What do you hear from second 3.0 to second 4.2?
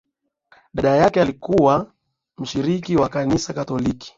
kanisa katoliki